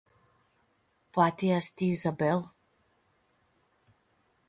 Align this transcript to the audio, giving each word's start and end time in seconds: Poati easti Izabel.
Poati 1.17 1.53
easti 1.59 1.91
Izabel. 1.99 2.43